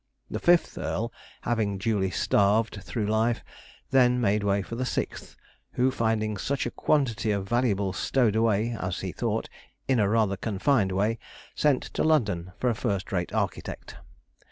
[0.31, 3.43] The fifth earl having duly starved through life,
[3.91, 5.35] then made way for the sixth;
[5.73, 9.47] who, finding such a quantity of valuables stowed away, as he thought,
[9.87, 11.19] in rather a confined way,
[11.53, 13.97] sent to London for a first rate architect.